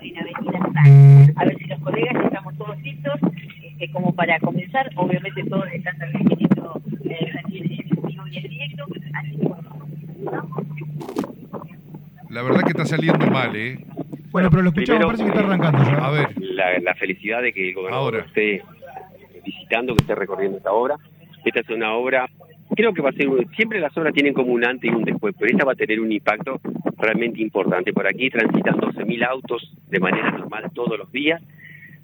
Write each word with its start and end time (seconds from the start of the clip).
En 0.00 0.18
Avenida 0.18 0.58
San. 0.72 1.32
A 1.36 1.44
ver 1.44 1.58
si 1.58 1.64
los 1.66 1.80
colegas 1.80 2.24
estamos 2.24 2.56
todos 2.58 2.78
listos 2.82 3.14
este, 3.62 3.90
como 3.92 4.14
para 4.14 4.38
comenzar. 4.40 4.90
Obviamente 4.96 5.42
todos 5.44 5.66
están 5.72 5.96
también 5.98 6.24
queriendo 6.26 6.80
eh, 7.04 7.30
en 7.48 7.54
y 7.54 8.36
en 8.36 8.42
directo. 8.48 8.84
Así 9.14 9.36
que 9.36 9.48
La 12.30 12.42
verdad 12.42 12.60
que 12.62 12.70
está 12.70 12.84
saliendo 12.86 13.26
mal, 13.26 13.54
¿eh? 13.56 13.78
Bueno, 14.30 14.50
pero 14.50 14.62
lo 14.62 14.70
escuchamos, 14.70 14.98
primero, 14.98 15.06
parece 15.06 15.24
que 15.24 15.30
está 15.30 15.40
arrancando 15.40 15.84
ya. 15.84 16.06
A 16.06 16.10
ver, 16.10 16.28
la, 16.42 16.78
la 16.80 16.94
felicidad 16.94 17.40
de 17.42 17.52
que 17.52 17.68
el 17.68 17.74
gobernador 17.74 18.14
Ahora. 18.16 18.26
esté 18.26 18.62
visitando, 19.44 19.94
que 19.94 20.02
esté 20.02 20.14
recorriendo 20.14 20.58
esta 20.58 20.72
obra. 20.72 20.96
Esta 21.44 21.60
es 21.60 21.68
una 21.68 21.92
obra, 21.94 22.28
creo 22.74 22.92
que 22.92 23.02
va 23.02 23.10
a 23.10 23.12
ser, 23.12 23.28
siempre 23.54 23.80
las 23.80 23.96
obras 23.96 24.12
tienen 24.14 24.34
como 24.34 24.52
un 24.52 24.64
antes 24.64 24.90
y 24.90 24.94
un 24.94 25.04
después, 25.04 25.34
pero 25.38 25.50
esta 25.50 25.64
va 25.64 25.72
a 25.72 25.76
tener 25.76 26.00
un 26.00 26.10
impacto 26.10 26.60
realmente 27.04 27.40
importante. 27.40 27.92
Por 27.92 28.06
aquí 28.06 28.30
transitan 28.30 28.76
12.000 28.76 29.26
autos 29.26 29.72
de 29.88 30.00
manera 30.00 30.30
normal 30.30 30.70
todos 30.74 30.98
los 30.98 31.10
días, 31.12 31.42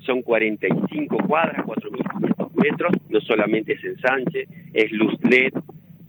son 0.01 0.23
45 0.23 1.17
cuadras, 1.27 1.65
4.500 1.67 2.51
metros, 2.55 2.93
no 3.09 3.21
solamente 3.21 3.75
es 3.75 3.85
ensanche, 3.85 4.47
es 4.73 4.93
luz 4.93 5.15
LED, 5.23 5.53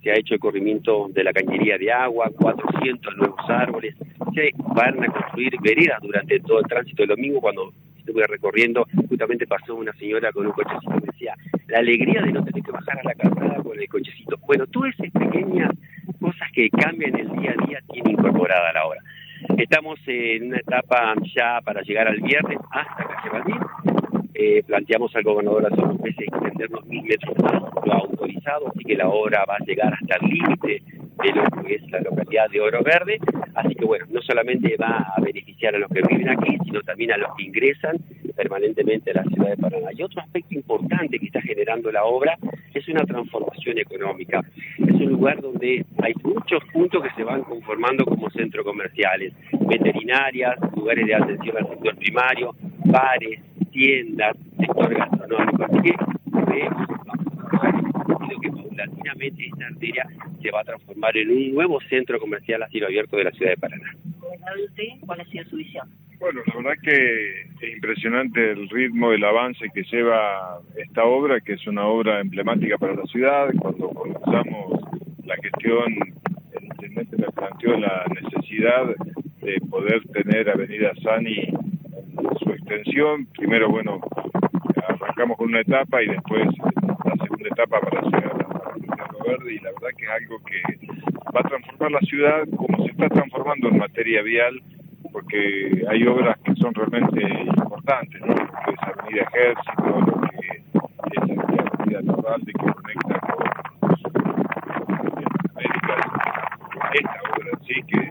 se 0.02 0.12
ha 0.12 0.16
hecho 0.16 0.34
el 0.34 0.40
corrimiento 0.40 1.08
de 1.14 1.24
la 1.24 1.34
cañería 1.34 1.78
de 1.78 1.92
agua, 1.92 2.32
400 2.36 3.18
nuevos 3.18 3.50
árboles, 3.50 3.96
se 4.34 4.52
van 4.76 5.04
a 5.04 5.08
construir 5.08 5.54
veredas 5.62 6.00
durante 6.02 6.40
todo 6.40 6.60
el 6.60 6.66
tránsito 6.66 7.04
del 7.04 7.10
domingo 7.10 7.40
cuando 7.40 7.74
estuve 7.98 8.26
recorriendo, 8.26 8.88
justamente 9.08 9.46
pasó 9.46 9.76
una 9.76 9.94
señora 9.94 10.32
con 10.32 10.48
un 10.48 10.54
cochecito 10.54 10.92
y 10.98 11.02
me 11.02 11.08
decía, 11.12 11.36
la 11.68 11.80
alegría 11.80 12.22
de 12.22 12.32
no 12.32 12.44
tener 12.44 12.64
que 12.64 12.72
bajar 12.72 13.00
a 13.00 13.04
la 13.04 13.14
carrera 13.14 13.62
con 13.62 13.80
el 13.80 13.88
cochecito. 13.88 14.38
Bueno, 14.46 14.66
todas 14.68 14.94
esas 14.96 15.12
pequeñas 15.12 15.72
cosas 16.42 16.52
que 16.54 16.70
cambian 16.70 17.16
el 17.18 17.30
día 17.40 17.52
a 17.58 17.68
día 17.68 17.80
tiene 17.92 18.12
incorporada 18.12 18.74
la 18.74 18.86
obra. 18.86 19.00
Estamos 19.58 20.00
en 20.08 20.48
una 20.48 20.58
etapa 20.58 21.14
ya 21.36 21.62
para 21.62 21.82
llegar 21.82 22.08
al 22.08 22.20
viernes 22.20 22.58
hasta 22.72 23.04
Calle 23.04 23.30
Valdín. 23.32 23.60
Eh, 24.34 24.64
planteamos 24.66 25.16
al 25.16 25.24
gobernador 25.24 25.68
hace 25.68 25.82
unos 25.82 26.00
meses 26.00 26.28
extendernos 26.28 26.86
mil 26.86 27.04
metros 27.04 27.36
más, 27.44 27.62
lo 27.86 27.94
ha 27.94 27.98
autorizado, 27.98 28.70
así 28.70 28.84
que 28.84 28.96
la 28.96 29.08
obra 29.08 29.46
va 29.48 29.56
a 29.56 29.66
llegar 29.66 29.94
hasta 29.94 30.16
el 30.22 30.30
límite 30.32 30.82
de 31.24 31.34
lo 31.34 31.64
que 31.64 31.76
es 31.76 31.92
la 31.92 32.00
localidad 32.00 32.50
de 32.50 32.62
Oro 32.62 32.82
Verde. 32.84 33.20
Así 33.54 33.76
que 33.76 33.86
bueno, 33.86 34.06
no 34.10 34.22
solamente 34.22 34.76
va 34.78 35.14
a 35.16 35.22
beneficiar 35.22 35.76
a 35.76 35.80
los 35.80 35.90
que 35.90 36.02
viven 36.02 36.30
aquí, 36.30 36.58
sino 36.64 36.82
también 36.82 37.12
a 37.12 37.18
los 37.18 37.36
que 37.36 37.44
ingresan 37.44 37.98
permanentemente 38.42 39.14
la 39.14 39.24
ciudad 39.24 39.50
de 39.50 39.58
Paraná. 39.58 39.90
Y 39.96 40.02
otro 40.02 40.20
aspecto 40.20 40.56
importante 40.56 41.20
que 41.20 41.28
está 41.28 41.42
generando 41.42 41.92
la 41.92 42.04
obra 42.06 42.38
es 42.74 42.88
una 42.88 43.04
transformación 43.04 43.78
económica. 43.78 44.42
Es 44.80 44.94
un 44.94 45.12
lugar 45.12 45.40
donde 45.42 45.86
hay 46.02 46.14
muchos 46.24 46.64
puntos 46.74 47.04
que 47.04 47.12
se 47.12 47.24
van 47.24 47.44
conformando 47.44 48.04
como 48.04 48.32
centros 48.32 48.66
comerciales, 48.66 49.34
veterinarias, 49.52 50.56
lugares 50.76 51.06
de 51.06 51.14
atención 51.14 51.58
al 51.58 51.68
sector 51.68 51.96
primario, 51.98 52.56
bares, 52.86 53.40
tiendas, 53.72 54.36
sector 54.58 54.92
gastronómico. 54.92 55.64
Así 55.66 55.82
que 55.82 55.94
creo 58.26 58.40
que 58.42 58.50
paulatinamente 58.50 59.46
esta 59.46 59.68
arteria 59.68 60.08
se 60.42 60.50
va 60.50 60.62
a 60.62 60.64
transformar 60.64 61.16
en 61.16 61.30
un 61.30 61.54
nuevo 61.54 61.80
centro 61.82 62.20
comercial 62.20 62.64
a 62.64 62.70
cielo 62.70 62.88
abierto 62.88 63.18
de 63.18 63.26
la 63.26 63.32
ciudad 63.32 63.52
de 63.52 63.58
Paraná. 63.58 63.96
¿cuál 65.06 65.22
ha 65.22 65.26
sido 65.26 65.46
su 65.46 65.58
visión? 65.58 65.88
Bueno, 66.22 66.42
la 66.46 66.56
verdad 66.56 66.82
que 66.84 67.42
es 67.62 67.74
impresionante 67.74 68.52
el 68.52 68.70
ritmo, 68.70 69.12
el 69.12 69.24
avance 69.24 69.66
que 69.74 69.82
lleva 69.82 70.60
esta 70.78 71.04
obra, 71.04 71.42
que 71.42 71.54
es 71.54 71.66
una 71.66 71.88
obra 71.88 72.22
emblemática 72.22 72.78
para 72.78 72.94
la 72.94 73.06
ciudad. 73.06 73.50
Cuando 73.60 73.90
comenzamos 73.90 74.82
la 75.26 75.36
gestión, 75.38 75.96
el 76.52 76.64
intendente 76.64 77.18
me 77.18 77.26
planteó 77.32 77.76
la 77.76 78.06
necesidad 78.22 78.96
de 79.42 79.62
poder 79.68 80.04
tener 80.10 80.48
Avenida 80.48 80.92
Sani 81.02 81.40
en 81.40 82.38
su 82.40 82.52
extensión. 82.52 83.26
Primero, 83.36 83.70
bueno, 83.70 84.00
arrancamos 84.90 85.38
con 85.38 85.48
una 85.48 85.62
etapa 85.62 86.04
y 86.04 86.08
después 86.08 86.46
la 87.04 87.16
segunda 87.16 87.50
etapa 87.50 87.80
para 87.80 88.00
llegar 88.00 88.46
a 89.00 89.28
Verde 89.28 89.54
y 89.56 89.60
la 89.60 89.72
verdad 89.72 89.98
que 89.98 90.06
es 90.06 90.12
algo 90.12 90.38
que 90.44 90.62
va 91.36 91.40
a 91.40 91.50
transformar 91.50 91.92
la 91.94 92.00
ciudad 92.02 92.44
como 92.56 92.86
se 92.86 92.92
está 92.92 93.10
transformando 93.10 93.70
en 93.70 93.80
materia 93.80 94.22
vial 94.22 94.62
porque 95.12 95.86
hay 95.90 96.08
obras 96.08 96.38
que 96.44 96.56
son 96.56 96.74
realmente 96.74 97.22
importantes, 97.56 98.22
¿no? 98.22 98.28
Lo 98.28 98.36
que 98.36 98.72
es 98.72 98.84
Avenida 98.84 99.24
Ejército, 99.34 99.84
lo 99.84 100.22
que 100.22 100.48
es 100.48 100.64
la 100.74 101.64
Avenida 101.74 102.14
Torralde 102.14 102.54
que 102.54 102.72
conecta 102.72 103.20
con 103.20 103.40
Américas, 105.56 106.06
esta 106.94 107.20
obra 107.32 107.50
en 107.52 107.60
sí 107.66 107.82
que 107.88 107.98
es 107.98 108.10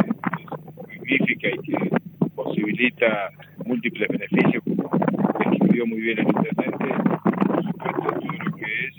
magnífica 0.88 1.48
y 1.48 1.58
que 1.58 1.90
posibilita 2.34 3.30
múltiples 3.64 4.08
beneficios, 4.08 4.62
como 4.64 4.90
describió 5.38 5.86
muy 5.86 6.00
bien 6.00 6.18
el 6.18 6.28
intendente, 6.28 6.86
por 7.46 7.64
supuesto 7.64 8.00
todo 8.10 8.32
lo 8.44 8.56
que 8.56 8.64
es 8.64 8.94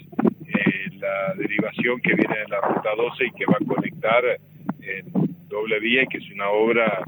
eh, 0.48 0.90
la 1.00 1.34
derivación 1.36 2.00
que 2.02 2.16
viene 2.16 2.38
de 2.38 2.48
la 2.48 2.62
Ruta 2.62 2.90
12 2.96 3.26
y 3.26 3.32
que 3.32 3.46
va 3.46 3.58
a 3.62 3.66
conectar 3.66 4.24
en 4.82 5.06
doble 5.48 5.80
vía 5.80 6.04
y 6.04 6.08
que 6.08 6.18
es 6.18 6.32
una 6.32 6.50
obra 6.50 7.04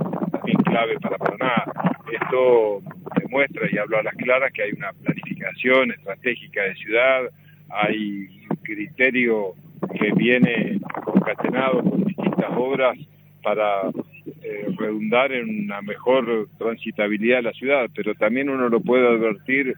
clave 0.57 0.99
para 0.99 1.17
Paraná. 1.17 1.63
Esto 2.11 2.81
demuestra 3.15 3.67
y 3.71 3.77
habla 3.77 3.99
a 3.99 4.03
las 4.03 4.15
claras 4.15 4.51
que 4.53 4.63
hay 4.63 4.71
una 4.71 4.91
planificación 4.93 5.91
estratégica 5.91 6.63
de 6.63 6.75
ciudad, 6.75 7.21
hay 7.69 8.29
un 8.49 8.57
criterio 8.57 9.53
que 9.99 10.11
viene 10.13 10.79
concatenado 11.03 11.83
con 11.83 12.03
distintas 12.03 12.51
obras 12.55 12.97
para 13.41 13.89
eh, 14.41 14.67
redundar 14.77 15.31
en 15.31 15.65
una 15.65 15.81
mejor 15.81 16.47
transitabilidad 16.57 17.37
de 17.37 17.43
la 17.43 17.53
ciudad, 17.53 17.89
pero 17.93 18.15
también 18.15 18.49
uno 18.49 18.69
lo 18.69 18.79
puede 18.79 19.07
advertir 19.07 19.75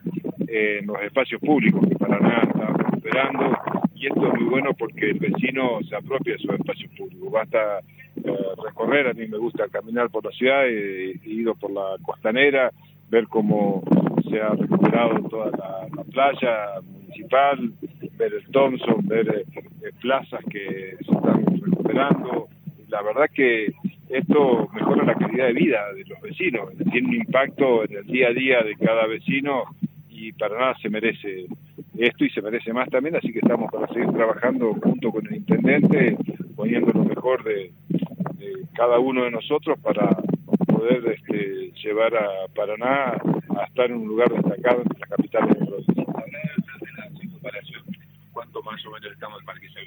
eh, 0.47 0.79
en 0.81 0.87
los 0.87 1.01
espacios 1.01 1.41
públicos 1.41 1.87
que 1.87 1.95
Paraná 1.95 2.43
está 2.43 2.67
recuperando 2.67 3.57
y 3.95 4.07
esto 4.07 4.27
es 4.27 4.33
muy 4.39 4.49
bueno 4.49 4.73
porque 4.73 5.09
el 5.11 5.19
vecino 5.19 5.79
se 5.87 5.95
apropia 5.95 6.33
de 6.33 6.39
sus 6.39 6.53
espacios 6.53 6.91
públicos. 6.97 7.31
Basta 7.31 7.79
eh, 8.25 8.37
recorrer, 8.63 9.07
a 9.07 9.13
mí 9.13 9.27
me 9.27 9.37
gusta 9.37 9.67
caminar 9.69 10.09
por 10.09 10.25
la 10.25 10.31
ciudad, 10.31 10.67
he, 10.67 11.11
he 11.11 11.29
ido 11.29 11.55
por 11.55 11.71
la 11.71 11.95
costanera, 12.01 12.71
ver 13.09 13.27
cómo 13.27 13.83
se 14.29 14.41
ha 14.41 14.49
recuperado 14.49 15.27
toda 15.29 15.51
la, 15.51 15.87
la 15.95 16.03
playa 16.03 16.81
municipal, 16.81 17.71
ver 18.17 18.33
el 18.33 18.45
Thompson, 18.51 19.07
ver 19.07 19.45
eh, 19.47 19.91
plazas 20.01 20.43
que 20.49 20.97
se 20.99 21.11
están 21.11 21.45
recuperando. 21.61 22.47
La 22.89 23.01
verdad 23.01 23.25
que 23.33 23.73
esto 24.09 24.69
mejora 24.73 25.05
la 25.05 25.15
calidad 25.15 25.47
de 25.47 25.53
vida 25.53 25.93
de 25.93 26.05
los 26.05 26.21
vecinos, 26.21 26.69
tiene 26.91 27.07
un 27.07 27.15
impacto 27.15 27.83
en 27.83 27.97
el 27.97 28.05
día 28.05 28.29
a 28.29 28.33
día 28.33 28.61
de 28.61 28.75
cada 28.75 29.07
vecino 29.07 29.63
y 30.09 30.31
para 30.33 30.57
nada 30.57 30.75
se 30.81 30.89
merece 30.89 31.45
esto 31.97 32.25
y 32.25 32.29
se 32.29 32.41
merece 32.41 32.73
más 32.73 32.89
también, 32.89 33.15
así 33.15 33.31
que 33.31 33.39
estamos 33.39 33.71
para 33.71 33.87
seguir 33.87 34.09
trabajando 34.11 34.73
junto 34.75 35.11
con 35.11 35.25
el 35.27 35.37
intendente, 35.37 36.17
poniendo 36.55 36.91
lo 36.93 37.05
mejor 37.05 37.43
de 37.43 37.71
cada 38.75 38.99
uno 38.99 39.23
de 39.23 39.31
nosotros 39.31 39.77
para 39.81 40.09
poder 40.67 41.03
este, 41.15 41.71
llevar 41.83 42.15
a 42.15 42.27
Paraná 42.55 43.13
a 43.57 43.63
estar 43.67 43.85
en 43.89 43.97
un 43.97 44.07
lugar 44.07 44.29
destacado 44.29 44.81
entre 44.81 44.99
las 44.99 45.09
capitales 45.09 45.49
de 45.59 45.65
provincia. 45.65 46.05
¿Cuánto 48.33 48.61
más 48.63 48.85
o 48.85 48.91
menos 48.91 49.11
estamos 49.11 49.43
para 49.43 49.59
que 49.59 49.69
se 49.69 49.79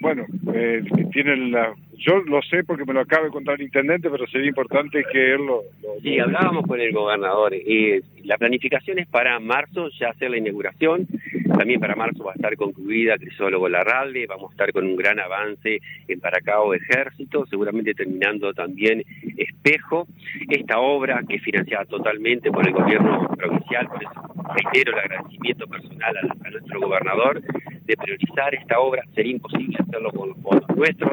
Bueno, 0.00 0.24
eh, 0.54 0.82
tienen 1.12 1.52
la, 1.52 1.74
yo 1.98 2.18
lo 2.20 2.40
sé 2.42 2.64
porque 2.64 2.84
me 2.84 2.94
lo 2.94 3.00
acaba 3.00 3.24
de 3.24 3.30
contar 3.30 3.56
el 3.56 3.62
intendente, 3.62 4.08
pero 4.10 4.26
sería 4.26 4.48
importante 4.48 5.04
que 5.12 5.34
él 5.34 5.44
lo... 5.46 5.62
lo- 5.82 6.00
Sí, 6.02 6.16
lo- 6.16 6.24
hablábamos 6.24 6.66
con 6.66 6.80
el 6.80 6.92
gobernador. 6.92 7.52
eh, 7.54 8.00
la 8.24 8.38
planificación 8.38 8.98
es 8.98 9.06
para 9.08 9.38
marzo 9.40 9.88
ya 9.98 10.10
hacer 10.10 10.30
la 10.30 10.38
inauguración. 10.38 11.06
También 11.48 11.80
para 11.80 11.94
marzo 11.94 12.24
va 12.24 12.32
a 12.32 12.34
estar 12.34 12.56
concluida 12.56 13.18
Crisólogo 13.18 13.68
Larralde. 13.68 14.26
Vamos 14.26 14.50
a 14.50 14.54
estar 14.54 14.72
con 14.72 14.84
un 14.84 14.96
gran 14.96 15.18
avance 15.20 15.80
en 16.08 16.20
Paracao 16.20 16.74
Ejército, 16.74 17.46
seguramente 17.46 17.94
terminando 17.94 18.52
también 18.52 19.02
Espejo. 19.36 20.06
Esta 20.48 20.80
obra 20.80 21.22
que 21.28 21.36
es 21.36 21.42
financiada 21.42 21.84
totalmente 21.84 22.50
por 22.50 22.66
el 22.66 22.72
gobierno 22.72 23.28
provincial, 23.36 23.86
por 23.88 24.02
eso 24.02 24.36
reitero 24.54 24.92
el 24.92 24.98
agradecimiento 24.98 25.66
personal 25.66 26.16
a, 26.16 26.50
nuestro 26.50 26.80
gobernador 26.80 27.42
de 27.84 27.96
priorizar 27.96 28.54
esta 28.54 28.78
obra. 28.80 29.02
Sería 29.14 29.32
imposible 29.32 29.76
hacerlo 29.80 30.10
con 30.12 30.30
los 30.30 30.38
fondos 30.38 30.76
nuestros. 30.76 31.12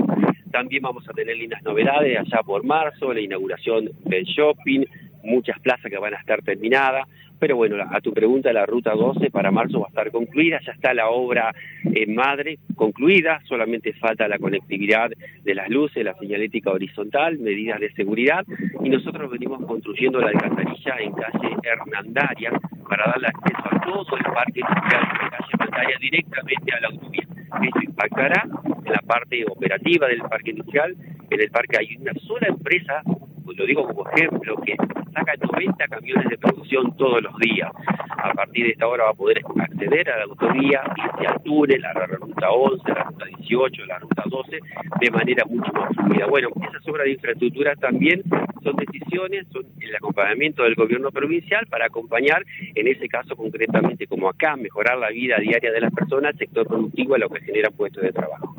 También 0.51 0.83
vamos 0.83 1.07
a 1.09 1.13
tener 1.13 1.35
lindas 1.35 1.63
novedades 1.63 2.17
allá 2.19 2.43
por 2.43 2.63
marzo, 2.63 3.13
la 3.13 3.21
inauguración 3.21 3.89
del 4.05 4.23
shopping, 4.25 4.85
muchas 5.23 5.59
plazas 5.59 5.89
que 5.89 5.97
van 5.97 6.13
a 6.13 6.19
estar 6.19 6.41
terminadas. 6.41 7.07
Pero 7.39 7.57
bueno, 7.57 7.75
a 7.91 7.99
tu 7.99 8.13
pregunta, 8.13 8.53
la 8.53 8.65
ruta 8.65 8.93
12 8.93 9.29
para 9.29 9.51
marzo 9.51 9.81
va 9.81 9.87
a 9.87 9.89
estar 9.89 10.11
concluida, 10.11 10.61
ya 10.65 10.71
está 10.71 10.93
la 10.93 11.09
obra 11.09 11.53
en 11.83 12.15
madre 12.15 12.57
concluida, 12.75 13.41
solamente 13.45 13.91
falta 13.93 14.29
la 14.29 14.37
conectividad 14.39 15.11
de 15.43 15.55
las 15.55 15.69
luces, 15.69 16.05
la 16.05 16.13
señalética 16.13 16.71
horizontal, 16.71 17.39
medidas 17.39 17.81
de 17.81 17.91
seguridad, 17.93 18.45
y 18.81 18.89
nosotros 18.89 19.29
venimos 19.29 19.65
construyendo 19.65 20.21
la 20.21 20.29
alcantarilla 20.29 20.95
en 20.99 21.11
calle 21.11 21.57
Hernandaria 21.63 22.51
para 22.87 23.11
darle 23.11 23.27
acceso 23.27 23.63
a 23.65 23.81
todo 23.81 24.17
el 24.17 24.23
parque 24.23 24.61
industrial 24.61 25.01
de 25.01 25.29
calle 25.29 25.51
Hernandaria 25.53 25.97
directamente 25.99 26.73
a 26.73 26.79
la 26.79 26.87
autovía. 26.87 27.27
Esto 27.61 27.79
impactará 27.83 28.47
en 28.85 28.91
la 28.91 29.01
parte 29.01 29.43
operativa 29.45 30.07
del 30.07 30.21
parque 30.21 30.51
industrial. 30.51 30.95
En 31.29 31.41
el 31.41 31.51
parque 31.51 31.77
hay 31.77 31.97
una 31.97 32.13
sola 32.25 32.47
empresa, 32.47 33.01
pues 33.43 33.57
lo 33.57 33.65
digo 33.65 33.85
como 33.85 34.09
ejemplo, 34.09 34.55
que 34.65 34.75
saca 35.13 35.33
90 35.39 35.87
camiones 35.87 36.29
de 36.29 36.37
producción 36.37 36.95
todos 36.97 37.21
los 37.21 37.37
días. 37.37 37.69
A 38.17 38.33
partir 38.33 38.65
de 38.65 38.71
esta 38.71 38.87
hora 38.87 39.05
va 39.05 39.09
a 39.11 39.13
poder 39.13 39.41
acceder 39.59 40.09
a 40.09 40.17
la 40.17 40.23
autovía, 40.23 40.81
irse 40.95 41.27
al 41.27 41.43
túnel, 41.43 41.81
la 41.81 41.93
ruta 41.93 42.49
11, 42.49 42.91
a 42.91 42.95
la 42.95 43.03
ruta 43.03 43.25
18, 43.25 43.83
a 43.83 43.85
la 43.85 43.99
ruta 43.99 44.23
12, 44.25 44.59
de 45.01 45.11
manera 45.11 45.45
mucho 45.45 45.71
más 45.73 45.95
fluida. 45.95 46.25
Bueno, 46.27 46.49
esas 46.67 46.87
obras 46.87 47.05
de 47.05 47.11
infraestructura 47.11 47.75
también 47.75 48.23
son 48.63 48.75
decisiones, 48.75 49.47
son 49.51 49.65
el 49.79 49.95
acompañamiento 49.95 50.63
del 50.63 50.75
gobierno 50.75 51.11
provincial 51.11 51.65
para 51.67 51.85
acompañar, 51.85 52.43
en 52.75 52.87
ese 52.87 53.07
caso 53.07 53.35
concretamente 53.35 54.07
como 54.07 54.29
acá, 54.29 54.55
mejorar 54.55 54.97
la 54.97 55.09
vida 55.09 55.37
diaria 55.37 55.71
de 55.71 55.81
las 55.81 55.93
personas, 55.93 56.33
el 56.33 56.39
sector 56.39 56.67
productivo, 56.67 57.15
a 57.15 57.19
lo 57.19 57.29
que 57.29 57.41
genera 57.41 57.69
puestos 57.69 58.03
de 58.03 58.11
trabajo. 58.11 58.55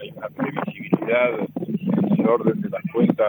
hay 0.00 0.12
una 0.12 0.28
en 1.26 2.20
el 2.20 2.28
orden 2.28 2.60
de 2.60 2.68
las 2.68 2.82
cuentas 2.92 3.26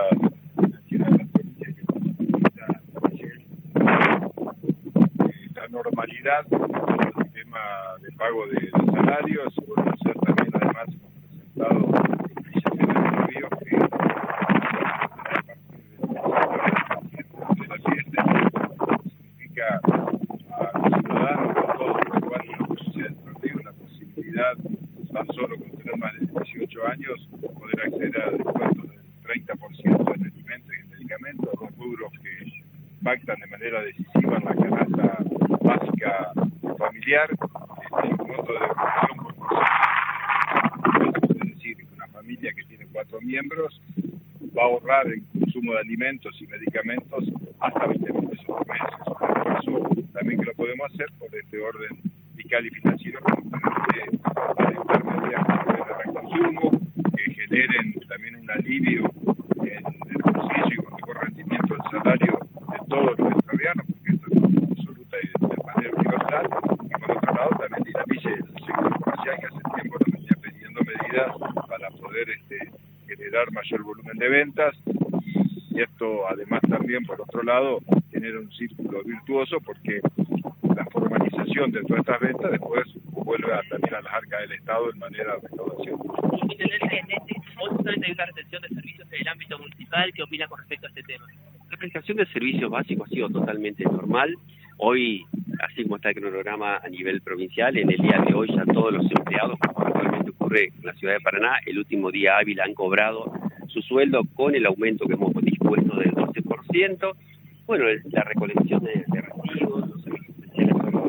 la 5.55 5.67
normalidad 5.69 6.45
el 6.51 7.23
sistema 7.23 7.59
de 8.01 8.11
pago 8.11 8.45
de, 8.47 8.69
salarios, 8.69 9.53
puede 9.65 9.91
ser 10.03 10.15
también 10.19 10.51
además 10.53 10.87
hemos 10.89 11.13
presentado 12.43 13.27
ríos 13.27 13.49
tan 25.11 25.27
solo 25.27 25.57
con 25.57 25.71
tener 25.71 25.97
más 25.97 26.13
de 26.19 26.27
18 26.27 26.87
años 26.87 27.29
poder 27.41 27.81
acceder 27.81 28.21
a 28.21 28.31
descuentos 28.31 28.89
del 28.89 29.01
30% 29.23 30.15
en 30.15 30.25
alimentos 30.25 30.71
y 30.73 30.79
en 30.79 30.89
medicamentos, 30.89 31.49
dos 31.59 31.77
rubros 31.77 32.11
que 32.21 32.45
impactan 32.99 33.39
de 33.39 33.47
manera 33.47 33.81
decisiva 33.81 34.37
en 34.37 34.45
la 34.45 34.55
canasta 34.55 35.17
básica 35.61 36.31
familiar, 36.77 37.29
este, 37.31 38.07
un 38.07 38.27
monto 38.27 38.53
de 38.53 38.59
reducción 38.59 39.17
por 39.17 39.33
es 41.41 41.55
decir, 41.55 41.77
una 41.95 42.07
familia 42.07 42.53
que 42.53 42.63
tiene 42.63 42.87
cuatro 42.91 43.19
miembros 43.21 43.81
va 44.57 44.63
a 44.63 44.65
ahorrar 44.65 45.07
en 45.07 45.23
consumo 45.39 45.73
de 45.73 45.79
alimentos 45.79 46.35
y 46.41 46.47
medicamentos 46.47 47.25
hasta 47.59 47.87
20 47.87 48.13
mil 48.13 48.29
pesos 48.29 48.45
por 48.45 48.67
mes. 48.67 48.79
Es 49.01 49.67
un 49.67 49.83
caso 49.83 49.89
también 50.13 50.39
que 50.39 50.45
lo 50.45 50.53
podemos 50.53 50.91
hacer 50.93 51.07
por 51.17 51.33
este 51.35 51.59
orden 51.59 52.01
fiscal 52.35 52.65
y 52.65 52.69
financiero 52.69 53.19
que 53.93 54.78
que 57.15 57.33
generen 57.33 57.93
también 58.07 58.35
un 58.35 58.49
alivio 58.49 59.11
en 59.63 59.85
el 59.85 60.21
bolsillo 60.23 60.73
y 60.73 60.75
con 60.77 60.93
mejor 60.95 61.23
rendimiento 61.25 61.73
del 61.75 61.83
salario 61.91 62.39
de 62.71 62.77
todos 62.87 63.19
los 63.19 63.31
extravianos, 63.33 63.85
porque 63.87 64.11
esto 64.11 64.27
es 64.31 64.71
absoluta 64.71 65.17
y 65.21 65.27
de 65.27 65.63
manera 65.63 65.95
universal, 65.95 66.49
y 66.83 67.01
por 67.01 67.17
otro 67.17 67.33
lado 67.33 67.49
también 67.59 67.83
dinamice 67.83 68.29
el 68.29 68.65
sector 68.65 68.99
comercial 68.99 69.39
que 69.39 69.45
hace 69.45 69.61
tiempo 69.75 69.97
nos 69.99 70.13
venía 70.13 70.35
pidiendo 70.41 70.81
medidas 70.81 71.67
para 71.67 71.89
poder 71.91 72.29
este, 72.29 72.71
generar 73.07 73.51
mayor 73.51 73.83
volumen 73.83 74.17
de 74.17 74.29
ventas. 74.29 74.75
Y 75.71 75.81
esto 75.81 76.27
además 76.27 76.61
también 76.67 77.05
por 77.05 77.21
otro 77.21 77.43
lado 77.43 77.79
genera 78.11 78.39
un 78.39 78.51
círculo 78.51 79.03
virtuoso 79.03 79.57
porque 79.61 80.01
la 80.75 80.85
formalización 80.85 81.71
de 81.71 81.81
todas 81.83 81.99
estas 82.01 82.19
ventas 82.19 82.51
después 82.51 82.85
vuelve 83.29 83.53
a, 83.53 83.61
también 83.69 83.93
a 83.93 84.01
las 84.01 84.11
arcas 84.11 84.41
del 84.41 84.53
Estado 84.53 84.91
en 84.91 84.97
manera 84.97 85.35
de 85.35 85.47
recaudación. 85.47 85.99
Hoy 86.01 86.49
hay 88.03 88.11
una 88.11 88.25
retención 88.25 88.61
de 88.63 88.69
servicios 88.69 89.07
en 89.11 89.21
el 89.21 89.27
ámbito 89.27 89.59
municipal. 89.59 90.11
¿Qué 90.15 90.23
opina 90.23 90.47
con 90.47 90.57
respecto 90.57 90.87
a 90.87 90.89
este 90.89 91.03
tema? 91.03 91.25
La 91.69 91.77
prestación 91.77 92.17
de 92.17 92.25
servicios 92.27 92.71
básicos 92.71 93.07
ha 93.07 93.09
sido 93.11 93.29
totalmente 93.29 93.83
normal. 93.83 94.35
Hoy, 94.77 95.25
así 95.59 95.83
como 95.83 95.97
está 95.97 96.09
el 96.09 96.15
cronograma 96.15 96.77
a 96.77 96.89
nivel 96.89 97.21
provincial, 97.21 97.77
en 97.77 97.91
el 97.91 97.97
día 97.97 98.23
de 98.27 98.33
hoy 98.33 98.47
ya 98.55 98.65
todos 98.65 98.93
los 98.93 99.05
empleados, 99.05 99.59
como 99.59 99.85
actualmente 99.85 100.31
ocurre 100.31 100.71
en 100.75 100.85
la 100.85 100.93
ciudad 100.93 101.13
de 101.13 101.19
Paraná, 101.19 101.59
el 101.67 101.77
último 101.77 102.09
día 102.09 102.37
hábil 102.37 102.59
han 102.61 102.73
cobrado 102.73 103.31
su 103.67 103.83
sueldo 103.83 104.23
con 104.33 104.55
el 104.55 104.65
aumento 104.65 105.05
que 105.05 105.13
hemos 105.13 105.35
dispuesto 105.43 105.95
del 105.97 106.13
12%. 106.13 107.15
Bueno, 107.67 107.85
la 108.05 108.23
recolección 108.23 108.83
de, 108.83 109.05
de 109.05 109.21
residuos, 109.21 109.98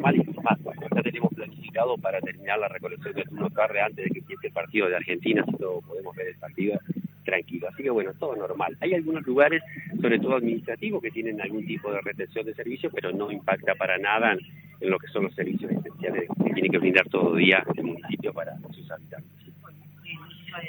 normales 0.01 0.27
y 0.27 0.41
más. 0.41 0.59
Ya 0.95 1.03
tenemos 1.03 1.33
planificado 1.35 1.97
para 1.99 2.21
terminar 2.21 2.59
la 2.59 2.69
recolección 2.69 3.15
de 3.15 3.23
turno 3.25 3.51
tarde 3.51 3.81
antes 3.81 4.05
de 4.05 4.11
que 4.11 4.19
empiece 4.21 4.47
el 4.47 4.53
partido 4.53 4.89
de 4.89 4.97
Argentina, 4.97 5.45
si 5.45 5.57
todo 5.57 5.81
podemos 5.83 6.15
ver 6.17 6.29
el 6.29 6.37
partido 6.37 6.79
tranquilo. 7.25 7.69
Así 7.69 7.83
que 7.83 7.91
bueno, 7.91 8.13
todo 8.19 8.35
normal. 8.37 8.77
Hay 8.81 8.95
algunos 8.95 9.27
lugares, 9.27 9.63
sobre 10.01 10.19
todo 10.19 10.37
administrativos, 10.37 11.03
que 11.03 11.11
tienen 11.11 11.41
algún 11.41 11.67
tipo 11.67 11.93
de 11.93 12.01
retención 12.01 12.47
de 12.47 12.55
servicios, 12.55 12.93
pero 12.95 13.13
no 13.13 13.31
impacta 13.31 13.75
para 13.75 13.99
nada 13.99 14.33
en, 14.33 14.41
en 14.81 14.91
lo 14.91 14.99
que 14.99 15.09
son 15.09 15.25
los 15.25 15.35
servicios 15.35 15.71
esenciales 15.71 16.29
que 16.45 16.55
tiene 16.55 16.71
que 16.71 16.79
brindar 16.79 17.09
todo 17.09 17.35
día 17.35 17.63
el 17.77 17.85
municipio 17.85 18.33
para 18.33 18.57
sus 18.73 18.91
habitantes. 18.91 19.40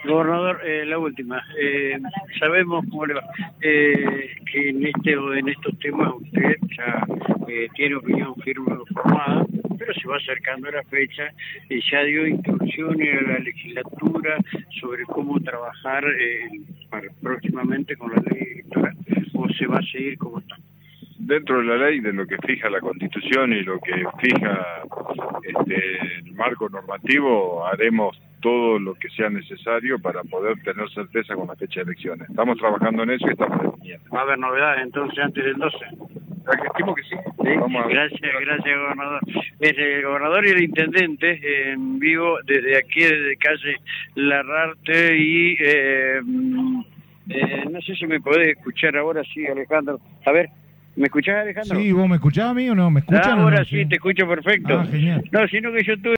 Gobernador, 0.05 0.61
eh, 0.65 0.85
la 0.85 0.97
última. 0.97 1.43
Eh, 1.59 1.99
sabemos 2.39 2.85
cómo 2.89 3.05
le 3.05 3.15
va, 3.15 3.23
eh, 3.61 4.35
que 4.51 4.69
en 4.69 4.85
este 4.85 5.13
en 5.13 5.49
estos 5.49 5.77
temas 5.79 6.13
usted 6.15 6.55
ya 6.77 7.05
eh, 7.47 7.67
tiene 7.75 7.95
opinión 7.95 8.35
firme 8.43 8.75
formada, 8.93 9.45
pero 9.77 9.93
se 9.93 10.07
va 10.07 10.17
acercando 10.17 10.69
a 10.69 10.71
la 10.71 10.83
fecha 10.83 11.31
y 11.69 11.81
ya 11.89 12.03
dio 12.03 12.27
instrucciones 12.27 13.19
a 13.19 13.31
la 13.31 13.39
legislatura 13.39 14.37
sobre 14.79 15.03
cómo 15.03 15.39
trabajar 15.39 16.05
eh, 16.05 16.49
para, 16.89 17.07
próximamente 17.21 17.95
con 17.95 18.11
la 18.11 18.21
ley 18.31 18.47
electoral 18.53 18.95
o 19.33 19.49
se 19.49 19.67
va 19.67 19.79
a 19.79 19.91
seguir 19.91 20.17
como 20.17 20.39
está. 20.39 20.55
Dentro 21.17 21.59
de 21.59 21.65
la 21.65 21.77
ley, 21.77 21.99
de 21.99 22.13
lo 22.13 22.25
que 22.25 22.37
fija 22.37 22.69
la 22.69 22.79
Constitución 22.79 23.53
y 23.53 23.61
lo 23.63 23.79
que 23.79 23.93
fija 24.19 24.83
este, 25.43 26.19
el 26.25 26.33
marco 26.33 26.67
normativo, 26.69 27.65
haremos 27.65 28.19
todo 28.41 28.79
lo 28.79 28.95
que 28.95 29.09
sea 29.09 29.29
necesario 29.29 29.99
para 29.99 30.23
poder 30.23 30.57
tener 30.63 30.89
certeza 30.89 31.35
con 31.35 31.47
la 31.47 31.55
fecha 31.55 31.81
de 31.81 31.91
elecciones. 31.91 32.29
Estamos 32.29 32.57
trabajando 32.57 33.03
en 33.03 33.11
eso 33.11 33.27
y 33.27 33.31
estamos 33.31 33.61
definiendo. 33.61 34.09
¿Va 34.13 34.19
a 34.19 34.23
haber 34.23 34.39
novedades 34.39 34.83
entonces 34.83 35.19
antes 35.19 35.43
del 35.43 35.55
12? 35.55 35.77
Estimo 36.67 36.95
que 36.95 37.03
sí. 37.03 37.15
Sí, 37.43 37.49
Vamos 37.59 37.85
a- 37.85 37.87
gracias, 37.87 38.19
gracias, 38.41 38.77
gobernador. 38.79 39.21
Es 39.59 39.77
el 39.77 40.03
gobernador 40.03 40.45
y 40.45 40.49
el 40.49 40.63
intendente 40.63 41.71
en 41.71 41.99
vivo 41.99 42.39
desde 42.45 42.77
aquí, 42.77 43.01
desde 43.01 43.37
calle 43.37 43.77
Larrarte 44.15 45.17
y 45.17 45.57
eh, 45.59 46.19
mm, 46.23 46.81
eh, 47.29 47.63
no 47.69 47.81
sé 47.81 47.95
si 47.95 48.07
me 48.07 48.19
podés 48.19 48.57
escuchar 48.57 48.97
ahora, 48.97 49.21
sí, 49.33 49.45
Alejandro. 49.45 49.99
A 50.25 50.31
ver, 50.31 50.49
¿me 50.95 51.05
escuchás, 51.05 51.37
Alejandro? 51.37 51.77
Sí, 51.77 51.91
¿vos 51.91 52.09
me 52.09 52.15
escuchás 52.15 52.45
a 52.49 52.53
mí 52.53 52.69
o 52.69 52.75
no? 52.75 52.89
¿Me 52.89 53.01
no? 53.07 53.17
ahora 53.19 53.63
sí, 53.63 53.85
te 53.85 53.95
escucho 53.95 54.27
perfecto. 54.27 54.79
Ah, 54.79 54.85
genial. 54.89 55.23
No, 55.31 55.47
sino 55.47 55.71
que 55.71 55.83
yo 55.83 55.95
tuve 56.01 56.09